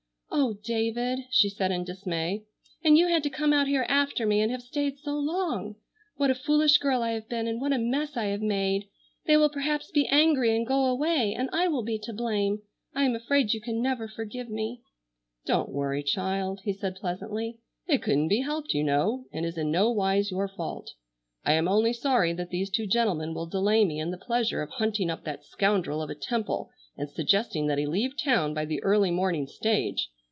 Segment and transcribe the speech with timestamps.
[0.33, 2.43] "Oh, David!" she said in dismay.
[2.85, 5.75] "And you had to come out here after me, and have stayed so long!
[6.15, 8.87] What a foolish girl I have been and what a mess I have made!
[9.25, 12.61] They will perhaps be angry and go away, and I will be to blame.
[12.95, 14.81] I am afraid you can never forgive me."
[15.45, 17.59] "Don't worry, child," he said pleasantly.
[17.87, 20.93] "It couldn't be helped, you know, and is in no wise your fault.
[21.43, 24.69] I am only sorry that these two gentlemen will delay me in the pleasure of
[24.71, 28.81] hunting up that scoundrel of a Temple and suggesting that he leave town by the
[28.81, 30.09] early morning stage.